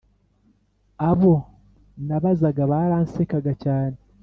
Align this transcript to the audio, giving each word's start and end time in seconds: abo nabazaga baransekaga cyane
abo 1.09 1.35
nabazaga 2.07 2.61
baransekaga 2.71 3.53
cyane 3.63 3.97